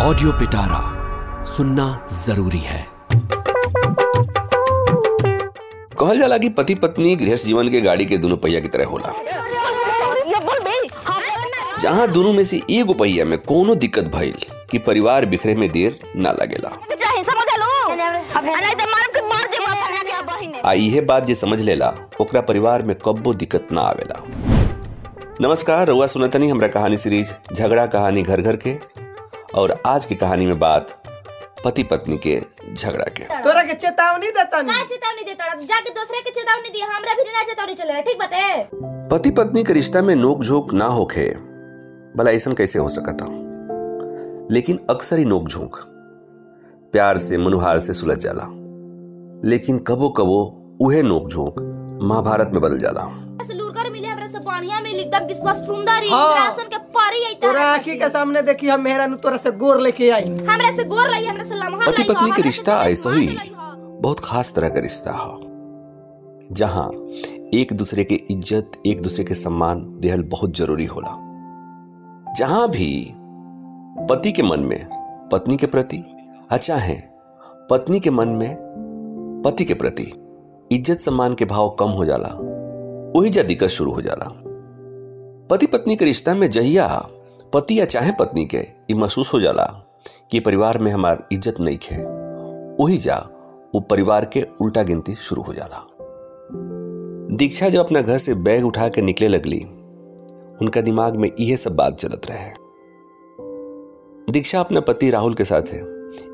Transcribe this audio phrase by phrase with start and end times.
[0.00, 2.86] Audio पिटारा सुनना ज़रूरी है।
[6.00, 9.12] कहल जाला कि पति पत्नी गृहस्थ जीवन के गाड़ी के दोनों पहिया की तरह होला।
[11.80, 14.36] जहाँ दोनों में से एगो पहिया में कोनो दिक्कत भइल
[14.70, 16.70] कि परिवार बिखरे में देर ना लगेला।
[20.64, 24.22] आ इहे बात जे समझ लेला, ओकरा परिवार में कब्बो दिक्कत ना आवेला।
[25.40, 28.97] नमस्कार, रउआ सुनतनी हमरा कहानी सीरीज़, झगड़ा कहानी घर घर के।
[29.54, 31.02] और आज की कहानी में बात
[31.64, 32.40] पति पत्नी के
[32.74, 35.54] झगड़ा के। तोरा के चेतावनी देता का चेतावनी देता रहा?
[35.54, 38.68] जाके दूसरे के चेतावनी दिया। हमरा भी ना चेतावनी चलेगा ठीक बाटे
[39.08, 41.28] पति पत्नी के रिश्ता में नोक झोंक ना होखे
[42.16, 43.26] भला ऐसा कैसे हो सकता?
[44.54, 45.76] लेकिन अक्सर ही नोक झोंक
[46.92, 48.44] प्यार से मनुहार से सुलझ जाला।
[49.48, 51.54] लेकिन कबो कबो उहे नोक झोंक
[52.02, 53.27] महाभारत में बदल जाला।
[54.58, 58.68] बढ़िया मिली एकदम विश्वास सुंदर ही। राशन के परी आई तोरा। आँखी के सामने देखी
[58.68, 62.02] हम मेहरा तोरा से गोर लेके आई। हमरा से गोर लई हमरा से लम्हा पति
[62.08, 65.40] पत्नी के रिश्ता ऐसा ही हाँ। बहुत खास तरह का रिश्ता हो
[66.60, 66.88] जहाँ
[67.54, 71.14] एक दूसरे के इज़्ज़त एक दूसरे के सम्मान देहल बहुत ज़रूरी होला।
[72.38, 72.90] जहाँ भी
[74.10, 74.78] पति के मन में
[75.32, 76.04] पत्नी के प्रति
[76.52, 76.98] अच्छा है
[77.70, 78.56] पत्नी के मन में
[79.44, 80.12] पति के प्रति
[80.72, 82.34] इज़्ज़त सम्मान के भाव कम हो जाला
[83.18, 84.26] वही जा दिक्कत शुरू हो जाला।
[85.50, 86.86] पति पत्नी के रिश्ता में जहिया
[87.52, 89.64] पति या चाहे पत्नी के, ये महसूस हो जाला
[90.30, 92.02] कि परिवार में हमार इज़्ज़त नहीं है
[92.80, 93.16] वही जा,
[93.74, 95.84] वो परिवार के उल्टा गिनती शुरू हो जाला।
[97.36, 99.60] दीक्षा जब अपना घर से बैग उठा के निकले लगली,
[100.62, 102.50] उनका दिमाग में यह सब बात चलत रहे।
[104.32, 105.80] दीक्षा अपने पति राहुल के साथ है,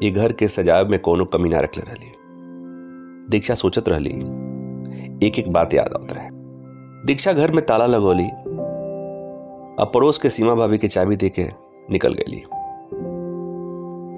[0.03, 2.13] ये घर के सजाव में कोनो कमी ना रखले रहली।
[3.31, 4.11] दीक्षा सोचत रहली
[5.27, 6.29] एक एक बात याद आवत रहे।
[7.07, 8.29] दीक्षा घर में ताला लगौली
[9.81, 11.45] अब पड़ोस के सीमा भाभी के चाबी दे के
[11.91, 12.43] निकल गई।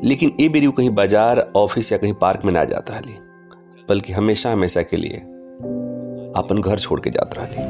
[0.09, 3.15] लेकिन ए बेरी कहीं बाज़ार, ऑफ़िस या कहीं पार्क में ना जात रहली,
[3.89, 5.17] बल्कि हमेशा हमेशा के लिए
[6.37, 7.65] अपन घर छोड़ के जात रहली।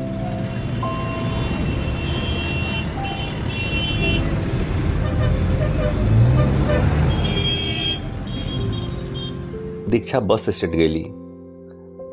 [9.90, 11.02] दीक्षा बस स्टैंड गेली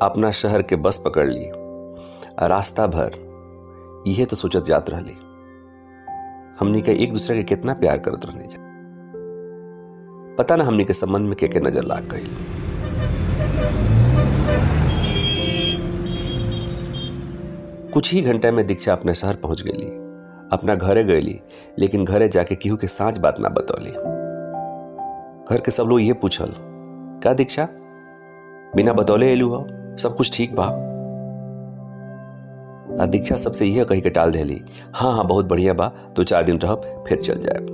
[0.01, 1.50] अपना शहर के बस पकड़ ली।
[2.47, 3.11] रास्ता भर
[4.07, 5.16] यह तो सोचत जात रहली।
[6.59, 8.58] हमनी के एक दूसरे के कितना प्यार करत रहनी जा
[10.38, 12.25] पता ना हमनी के संबंध में के के नज़र लाग गई
[17.94, 19.90] कुछ ही घंटे में दीक्षा अपने शहर पहुँच गई
[20.53, 21.40] अपना घरे गईली
[21.80, 23.91] लेकिन घरे जाके केहू के साँच बात ना बतौली।
[25.56, 26.53] घर के सब लोग ये पूछल
[27.24, 27.68] का दीक्षा?
[28.75, 29.68] बिना बतौले एलू हो?
[30.00, 30.92] सब कुछ ठीक बा?
[33.01, 34.61] दीक्षा सबसे यह कही के टाल देली
[34.95, 36.73] हाँ हाँ बहुत बढ़िया बा तो चार दिन रह
[37.07, 37.71] फिर चल जाए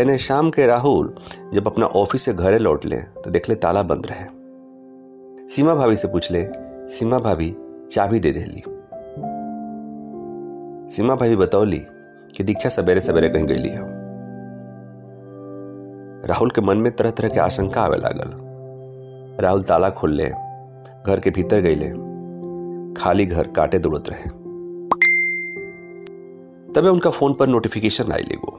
[0.00, 1.14] एने शाम के राहुल,
[1.54, 5.96] जब अपना ऑफ़िस से घरे लौट ले तो देख ले ताला बंद रहे। सीमा भाभी
[5.96, 6.46] से पूछ ले
[6.88, 7.56] सीमा भाभी,
[7.90, 8.62] चाबी दे देली।
[10.96, 11.78] सीमा भाभी बतौली
[12.36, 13.80] कि दीक्षा सवेरे सवेरे कहीं गई है
[16.28, 18.30] राहुल के मन में तरह तरह के आशंका आवे लागल।
[19.42, 20.28] राहुल ताला खोल ले
[21.06, 22.11] घर के भीतर गई ले
[22.96, 24.28] खाली घर काटे दौड़त रहे।
[26.72, 28.58] तबे उनका फ़ोन पर नोटिफिकेशन आई लेगो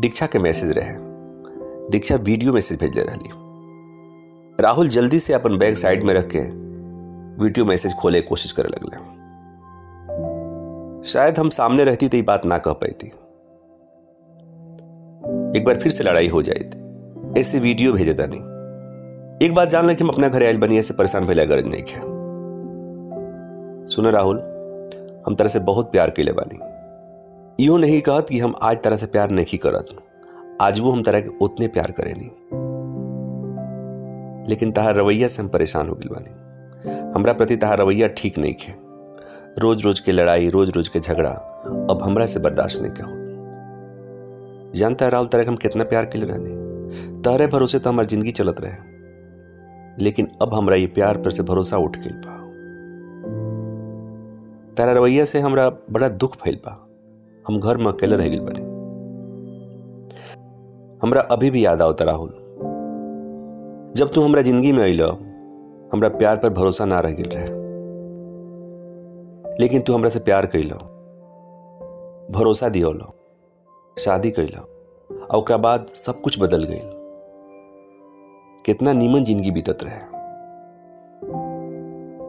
[0.00, 0.96] दीक्षा के मैसेज रहे।
[1.90, 3.30] दीक्षा वीडियो मैसेज भेजले रहली।
[4.62, 6.40] राहुल जल्दी से अपन बैग साइड में रख के
[7.44, 8.96] वीडियो मैसेज खोले कोशिश करे लगले।
[11.10, 13.06] शायद हम सामने रहती तो ये बात ना कह पाती
[15.58, 16.70] एक बार फिर से लड़ाई हो जाए
[17.40, 18.40] ऐसे वीडियो भेजे था नहीं।
[19.46, 21.82] एक बात जान ले कि हम अपना घर आयल बनी ऐसे परेशान भैया गरज नहीं
[21.88, 22.17] है
[23.90, 24.38] सुनो राहुल,
[25.26, 28.96] हम तरह से बहुत प्यार के लिए बानी। इहो नहीं कहत कि हम आज तरह
[28.96, 29.96] से प्यार नहीं करत
[30.62, 32.28] आज वो हम तरह के उतने प्यार करे नहीं।
[34.48, 38.54] लेकिन तहार रवैया से हम परेशान हो गई बानी। हमरा प्रति तहार रवैया ठीक नहीं
[38.62, 38.76] है
[39.58, 41.30] रोज रोज के लड़ाई रोज रोज के झगड़ा,
[41.90, 43.12] अब हमरा से बर्दाश्त नहीं कहो।
[44.74, 48.08] जानता है राहुल तरह के हम कितना प्यार के लिए रहने तहरे भरोसे तो हमारी
[48.08, 52.36] ज़िंदगी चलत रहे। लेकिन अब हमरा ये प्यार पर से भरोसा उठ गई बा
[54.78, 56.72] तारा रवैया से हमरा बड़ा दुख फैल बा।
[57.48, 58.60] हम घर में अकेले रह गई बने।
[61.02, 62.30] हमरा अभी भी याद आवता राहुल
[63.96, 65.00] जब तू हमरा ज़िंदगी में अल
[65.92, 67.46] हमरा प्यार पर भरोसा ना रह गई रहे।
[69.60, 70.70] लेकिन तू हमरा से प्यार कैल
[72.32, 73.00] भरोसा दियोल,
[73.98, 74.56] शादी कैल
[75.30, 76.80] और बाद सब कुछ बदल गई
[78.66, 80.00] कितना नीमन ज़िंदगी बीतत रहे।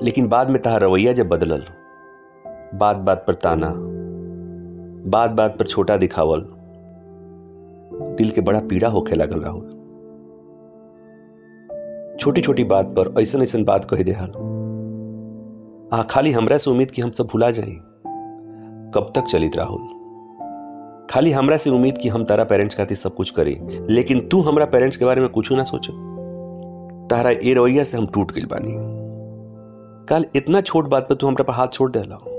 [0.06, 1.66] लेकिन बाद में तहार रवैया जब बदलल
[2.76, 3.74] बात बात पर ताना
[5.10, 6.42] बात बात पर छोटा दिखावल।
[8.16, 9.68] दिल के बड़ा पीड़ा होखे लगल राहुल।
[12.20, 14.30] छोटी छोटी बात पर ऐसन ऐसन बात कह दे हाल।
[15.94, 17.76] आ खाली हमरा से उम्मीद कि हम सब भुला जाए?
[18.94, 19.82] कब तक चलित राहुल?
[21.10, 24.66] खाली हमरा से उम्मीद कि हम तारा पेरेंट्स खातिर सब कुछ करी, लेकिन तू हमरा
[24.66, 25.94] पेरेंट्स के बारे में कुछ ना सोचो।
[27.08, 29.00] तारा ए रवैया से हम टूट गई बानी।
[30.06, 32.39] कल इतना छोट बात पर तू हमरा पर हाथ छोड़ देला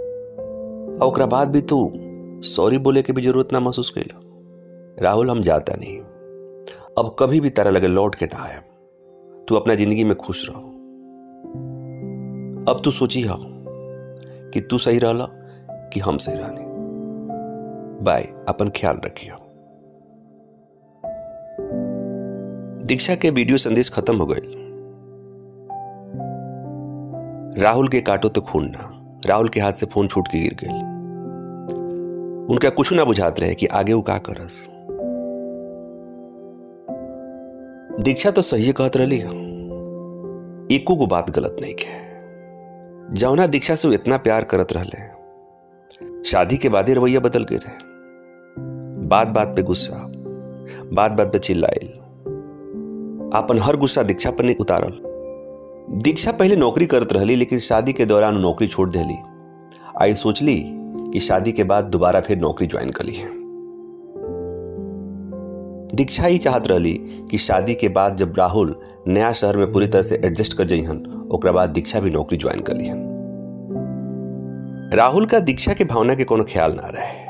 [0.92, 1.92] और ओकरा बाद भी तू
[2.44, 4.20] सॉरी बोले के भी ज़रूरत ना महसूस कैला
[5.02, 5.98] राहुल, हम जाता नहीं।
[6.98, 8.60] अब कभी भी तारा लगे लौट के ना आया
[9.48, 10.60] तू अपना ज़िंदगी में खुश रहो।
[12.68, 13.36] अब तू सोची हो
[14.50, 15.26] कि तू सही रहला
[15.92, 16.64] कि हम सही रहनी।
[18.04, 19.36] बाय, अपन ख्याल रखियो।
[22.86, 24.40] दीक्षा के वीडियो संदेश खत्म हो गए।
[27.62, 30.78] राहुल के काटो तो खून ना। राहुल के हाथ से फ़ोन छूट के गिर गए
[32.52, 34.68] उनका कुछ ना बुझात रहे कि आगे वो का करस।
[38.04, 39.18] दीक्षा तो सही कहत रही
[40.76, 45.20] एको को बात गलत नहीं के जौना दीक्षा से वो इतना प्यार करत रहले
[46.24, 47.76] शादी के बाद ही रवैया बदल गए रहे।
[49.06, 50.06] बात बात पे गुस्सा
[50.92, 51.88] बात बात पे चिल्लाइल।
[53.38, 55.09] अपन हर गुस्सा दीक्षा पर नहीं उतारल।
[55.92, 59.16] दीक्षा पहले नौकरी करत रहली, लेकिन शादी के दौरान नौकरी छोड़ देली।
[60.00, 60.64] आई सोचली
[61.12, 63.12] कि शादी के बाद दोबारा फिर नौकरी ज्वाइन कर ली।
[65.96, 66.92] दीक्षा ही चाहत रहली
[67.30, 71.28] कि शादी के बाद जब राहुल नया शहर में पूरी तरह से एडजस्ट कर जइहन
[71.32, 73.08] ओकरा बाद दीक्षा भी नौकरी ज्वाइन कर लिहन
[74.94, 77.28] राहुल का दीक्षा के भावना के कोनो ख्याल ना रहे।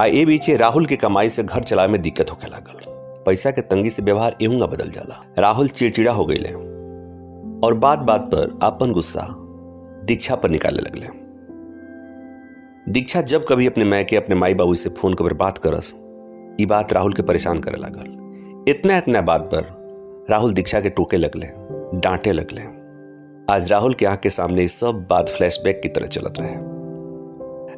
[0.00, 2.80] आ ए बीचे राहुल के कमाई से घर चलावे में दिक्कत होखे लागल।
[3.26, 6.38] पैसा के तंगी से व्यवहार एहूँगा बदल जाला। राहुल चिड़चिड़ा हो गई
[7.64, 9.26] और बात बात पर आपन गुस्सा,
[10.04, 11.06] दीक्षा पर निकाले लगले।
[12.92, 15.94] दीक्षा जब कभी अपने मैके अपने माई बाबू से फ़ोन कर बात करस,
[16.60, 18.18] ई बात राहुल के परेशान करे लागल।
[18.70, 19.78] इतना इतना बात पर
[20.30, 21.46] राहुल दीक्षा के टोके लगले,
[22.00, 22.62] डांटे लगले।
[23.54, 26.54] आज राहुल के आँख के सामने सब बात फ्लैशबैक की तरह चलत रहे।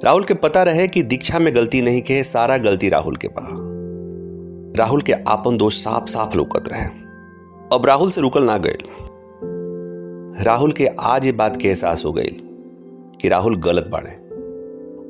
[0.05, 3.71] राहुल के पता रहे कि दीक्षा में गलती नहीं के सारा गलती राहुल के पा
[4.77, 6.87] राहुल के आपन दोष साफ़ साफ़ लौकत रहे।
[7.73, 8.79] अब राहुल से रुकल ना गए।
[10.41, 12.31] राहुल के आज ये बात के एहसास हो गई
[13.21, 14.11] कि राहुल गलत बाड़े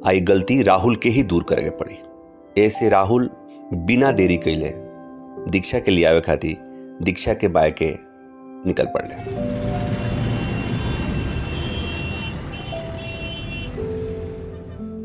[0.06, 3.30] आई गलती राहुल के ही दूर करे पड़ी। ऐसे राहुल
[3.74, 4.72] बिना देरी कैले
[5.50, 6.56] दीक्षा के लिए आवे खातिर
[7.02, 7.94] दीक्षा के बाय के
[8.66, 9.14] निकल पड़ले।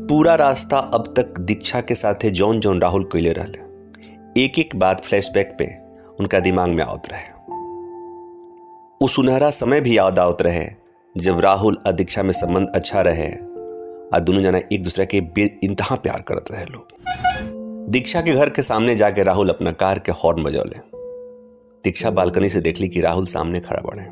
[0.06, 5.04] पूरा रास्ता अब तक दीक्षा के साथे जौन जौन राहुल कैले रहले एक एक बात
[5.04, 5.74] फ्लैशबैक पे
[6.20, 7.35] उनका दिमाग में आवत रहे।
[9.02, 10.66] उस सुनहरा समय भी याद आवत रहे,
[11.16, 13.28] जब राहुल और दीक्षा में संबंध अच्छा रहे
[14.14, 18.50] और दोनों जना एक दूसरे के बे इंतहा प्यार करत रहे लोग। दीक्षा के घर
[18.50, 20.78] के सामने जाके राहुल अपना कार के हॉर्न बजौले।
[21.84, 24.04] दीक्षा बालकनी से देख ली कि राहुल सामने खड़ा बढ़े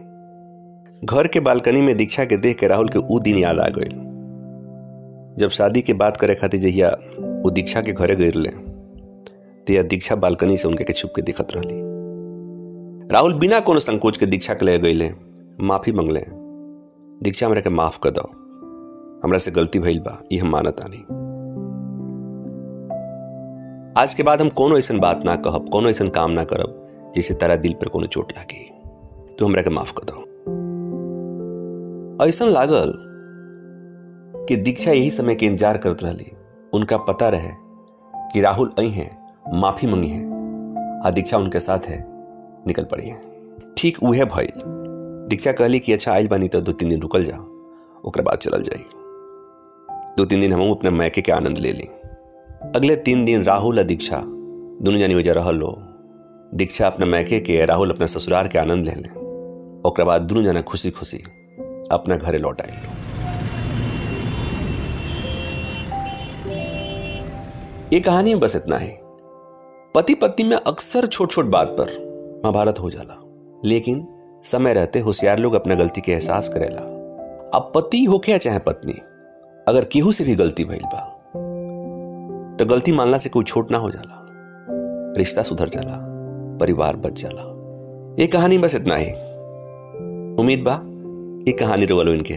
[1.07, 3.89] घर के बालकनी में दीक्षा के देख के राहुल के ऊ दिन याद आ गई
[5.41, 6.89] जब शादी के बात करे खातिर जहिया
[7.19, 8.51] वो दीक्षा के घरे गिरले
[9.69, 11.94] तो दीक्षा बालकनी से उनके के छुप के दिखत रहली।
[13.13, 15.11] राहुल बिना कोनो संकोच के दीक्षा के ले गईले।
[15.61, 16.21] माफ़ी मंगले।
[17.23, 18.23] दीक्षा हमरा के माफ़ कर दो।
[19.25, 20.97] हमरा से गलती भइल बा ये हम मानत आनी।
[24.01, 27.35] आज के बाद हम कोनो ऐसा बात ना कहब, कोनो ऐसा काम ना करब, जिसे
[27.35, 28.71] तारा दिल पर कोनो चोट लागी।
[29.39, 30.21] तू हमरा के माफ़ कर दो।
[32.29, 32.93] ऐसा लागल
[34.49, 36.33] कि दीक्षा यही समय के इंतज़ार करत रहली।
[36.75, 37.51] उनका पता रहे
[38.33, 40.25] कि राहुल आई हैं, माफ़ी मंगी है,
[41.07, 42.14] आ दीक्षा उनके साथ है।
[42.67, 43.21] निकल पड़ी है।
[43.77, 44.63] ठीक उहे भइल
[45.29, 47.37] दीक्षा कहली कि अच्छा आइल बानी तो दो तीन दिन रुकल जा
[48.05, 48.85] ओकर बाद चलल जाई।
[50.17, 51.89] दो तीन दिन हम अपने मैके के आनंद ले ली।
[52.77, 54.23] अगले तीन दिन राहुल और दीक्षा
[54.83, 55.77] दोनों जानी वजह रहल लो
[56.55, 59.11] दीक्षा अपने मैके के राहुल अपने ससुराल के आनंद ले लें।
[60.07, 61.19] बाद दोनों जना खुशी खुशी
[61.93, 62.79] अपना घरे लौट आए
[67.93, 68.91] ये कहानी में बस इतना ही।
[69.95, 72.04] पति पत्नी में अक्सर छोट छोट बात पर
[72.45, 73.15] महाभारत हो जाला।
[73.65, 74.07] लेकिन
[74.45, 76.81] समय रहते होशियार लोग अपना गलती के एहसास करेला।
[77.55, 78.93] अब पति होके या चाहे पत्नी,
[79.69, 81.01] अगर केहू से भी गलती भइल बा
[82.59, 84.21] तो गलती मानला से कोई छोट ना हो जाला।
[85.19, 85.99] रिश्ता सुधर जाला,
[86.61, 87.43] परिवार बच जाला।
[88.21, 89.11] ये कहानी बस इतना ही।
[90.41, 90.75] उम्मीद बा,
[91.49, 92.35] ये कहानी रोवलो इनके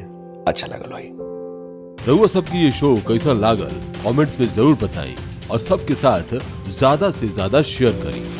[0.47, 1.11] अच्छा लगल होई।
[2.07, 3.71] रउआ सबकी ये शो कैसा लागल?
[4.03, 5.15] कमेंट्स में ज़रूर बताई
[5.51, 6.35] और सबके साथ
[6.69, 8.36] ज़्यादा से ज़्यादा शेयर करी।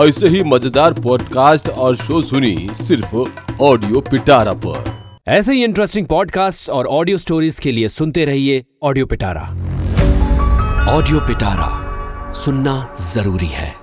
[0.00, 3.16] ऐसे ही मज़ेदार पॉडकास्ट और शो सुनी सिर्फ़
[3.62, 4.84] ऑडियो पिटारा पर।
[5.28, 9.42] ऐसे ही इंटरेस्टिंग पॉडकास्ट और ऑडियो स्टोरीज के लिए सुनते रहिए ऑडियो पिटारा।
[10.96, 13.81] ऑडियो पिटारा सुनना ज़रूरी है।